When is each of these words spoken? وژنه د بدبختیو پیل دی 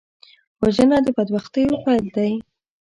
وژنه 0.61 0.97
د 1.05 1.07
بدبختیو 1.17 1.81
پیل 1.83 2.05
دی 2.15 2.31